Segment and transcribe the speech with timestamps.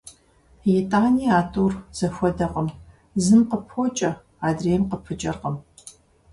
[0.77, 2.67] Итӏани а тӏур зэхуэдэкъым:
[3.23, 4.11] зым къыпокӏэ,
[4.47, 5.55] адрейм къыпыкӏэркъым.